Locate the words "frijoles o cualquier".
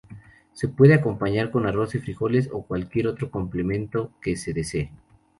1.99-3.05